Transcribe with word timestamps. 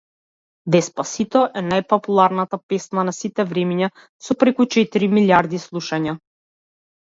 Деспасито 0.75 1.41
е 1.61 1.61
најпопуларната 1.65 2.59
песна 2.73 3.05
на 3.11 3.15
сите 3.19 3.47
времиња, 3.53 3.91
со 4.31 4.39
преку 4.43 4.69
четири 4.79 5.13
милијарди 5.15 5.63
слушања. 5.69 6.19